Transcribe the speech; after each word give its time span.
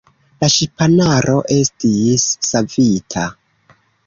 La 0.43 0.47
ŝipanaro 0.53 1.35
estis 1.57 2.25
savita. 2.49 3.29